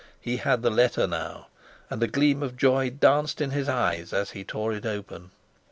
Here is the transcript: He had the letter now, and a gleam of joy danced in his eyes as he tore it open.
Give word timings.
He 0.19 0.37
had 0.37 0.63
the 0.63 0.71
letter 0.71 1.05
now, 1.05 1.45
and 1.91 2.01
a 2.01 2.07
gleam 2.07 2.41
of 2.41 2.57
joy 2.57 2.89
danced 2.89 3.39
in 3.39 3.51
his 3.51 3.69
eyes 3.69 4.13
as 4.13 4.31
he 4.31 4.43
tore 4.43 4.73
it 4.73 4.83
open. 4.83 5.29